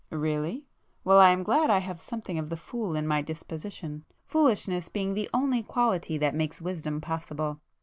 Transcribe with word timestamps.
"Really? 0.09 0.65
Well 1.03 1.19
I 1.19 1.29
am 1.29 1.43
glad 1.43 1.69
I 1.69 1.77
have 1.77 2.01
something 2.01 2.39
of 2.39 2.49
the 2.49 2.57
fool 2.57 2.95
in 2.95 3.05
my 3.05 3.21
disposition,—foolishness 3.21 4.89
being 4.89 5.13
the 5.13 5.29
only 5.31 5.61
quality 5.61 6.17
that 6.17 6.33
makes 6.33 6.59
wisdom 6.59 7.01
possible. 7.01 7.59